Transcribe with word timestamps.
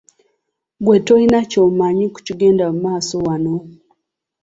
Gwe 0.83 0.97
toyina 1.05 1.39
ky'omanyi 1.51 2.05
ku 2.13 2.19
bigenda 2.27 2.65
mu 2.73 2.79
maaso 2.85 3.15
wano. 3.25 3.55